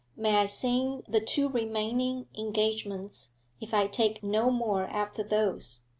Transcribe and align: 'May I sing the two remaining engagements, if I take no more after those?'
'May 0.17 0.37
I 0.37 0.45
sing 0.47 1.03
the 1.07 1.19
two 1.21 1.47
remaining 1.47 2.25
engagements, 2.35 3.29
if 3.59 3.71
I 3.71 3.85
take 3.85 4.23
no 4.23 4.49
more 4.49 4.85
after 4.85 5.21
those?' 5.21 5.81